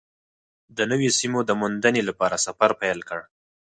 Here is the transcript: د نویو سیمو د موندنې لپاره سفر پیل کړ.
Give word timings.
د 0.77 0.79
نویو 0.91 1.15
سیمو 1.19 1.39
د 1.45 1.51
موندنې 1.61 2.01
لپاره 2.09 2.35
سفر 2.45 2.69
پیل 2.81 2.99
کړ. 3.09 3.19